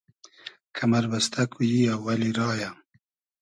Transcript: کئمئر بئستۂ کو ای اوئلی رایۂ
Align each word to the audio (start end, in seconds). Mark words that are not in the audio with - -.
کئمئر 0.75 1.05
بئستۂ 1.11 1.43
کو 1.51 1.57
ای 1.71 1.81
اوئلی 1.95 2.31
رایۂ 2.37 2.69